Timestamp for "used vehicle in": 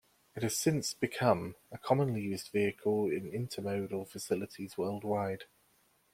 2.21-3.29